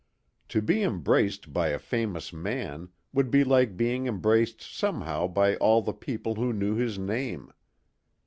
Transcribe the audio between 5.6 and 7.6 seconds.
the people who knew his name.